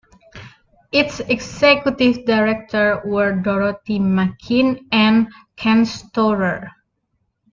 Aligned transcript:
Its 0.91 1.19
executive 1.19 2.25
directors 2.25 2.97
were 3.05 3.35
Dorothy 3.35 3.99
Makin 3.99 4.87
and 4.91 5.27
Ken 5.55 5.85
Storer. 5.85 6.71